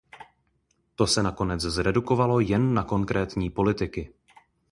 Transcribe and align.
To 0.95 1.07
se 1.07 1.23
nakonec 1.23 1.61
zredukovalo 1.61 2.39
jen 2.39 2.73
na 2.73 2.83
konkrétní 2.83 3.49
politiky. 3.49 4.13